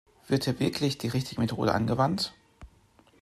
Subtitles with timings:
[0.27, 2.33] Wird hier wirklich die richtige Methode angewandt?